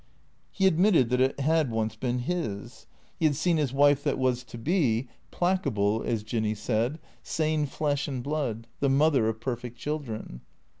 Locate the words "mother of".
8.89-9.39